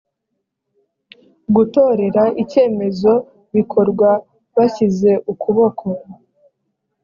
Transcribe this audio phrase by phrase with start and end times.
[1.55, 3.13] gutorera icyemezo
[3.55, 4.09] bikorwa
[4.55, 5.85] bashyize ukuboko